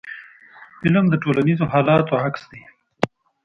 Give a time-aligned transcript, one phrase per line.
[0.79, 2.61] فلم د ټولنیزو حالاتو عکس دی